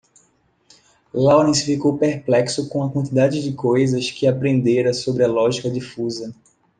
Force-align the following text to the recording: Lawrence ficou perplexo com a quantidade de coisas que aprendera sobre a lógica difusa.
Lawrence 1.13 1.63
ficou 1.63 1.95
perplexo 1.95 2.67
com 2.69 2.81
a 2.81 2.89
quantidade 2.89 3.39
de 3.43 3.53
coisas 3.53 4.09
que 4.09 4.25
aprendera 4.25 4.95
sobre 4.95 5.23
a 5.23 5.27
lógica 5.27 5.69
difusa. 5.69 6.33